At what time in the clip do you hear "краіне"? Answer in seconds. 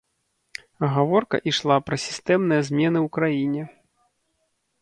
3.19-3.63